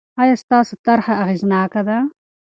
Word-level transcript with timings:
آیا 0.21 0.35
ستاسو 0.43 0.73
طرحه 0.85 1.13
اغېزناکه 1.23 1.81
ده؟ 1.87 1.97